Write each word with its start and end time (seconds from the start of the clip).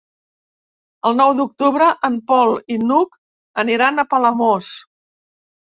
El 1.09 1.17
nou 1.19 1.33
d'octubre 1.41 1.89
en 2.09 2.17
Pol 2.31 2.55
i 2.77 2.79
n'Hug 2.87 3.21
aniran 3.65 4.01
a 4.01 4.09
Palamós. 4.15 4.73